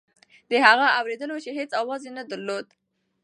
[0.49, 2.67] دا هغه اورېدل وو چې هېڅ اواز یې نه درلود.